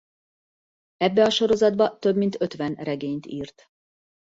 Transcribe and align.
Ebbe 0.97 1.23
a 1.23 1.29
sorozatba 1.29 1.99
több 1.99 2.15
mint 2.15 2.41
ötven 2.41 2.73
regényt 2.75 3.25
írt. 3.25 3.69